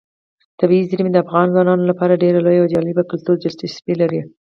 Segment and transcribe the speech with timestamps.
[0.59, 4.21] طبیعي زیرمې د افغان ځوانانو لپاره ډېره لویه او جالب کلتوري دلچسپي لري.